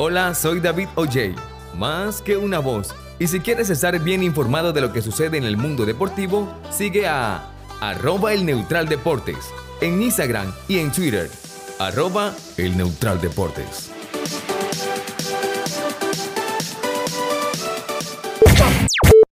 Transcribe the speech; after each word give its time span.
Hola, 0.00 0.32
soy 0.32 0.60
David 0.60 0.86
O.J., 0.94 1.34
más 1.74 2.22
que 2.22 2.36
una 2.36 2.60
voz. 2.60 2.94
Y 3.18 3.26
si 3.26 3.40
quieres 3.40 3.68
estar 3.68 3.98
bien 3.98 4.22
informado 4.22 4.72
de 4.72 4.80
lo 4.80 4.92
que 4.92 5.02
sucede 5.02 5.38
en 5.38 5.42
el 5.42 5.56
mundo 5.56 5.84
deportivo, 5.84 6.48
sigue 6.70 7.08
a 7.08 7.50
arroba 7.80 8.32
el 8.32 8.46
neutral 8.46 8.88
deportes 8.88 9.52
en 9.80 10.00
Instagram 10.00 10.54
y 10.68 10.78
en 10.78 10.92
Twitter, 10.92 11.28
arroba 11.80 12.32
el 12.58 12.76
neutral 12.76 13.20
deportes. 13.20 13.90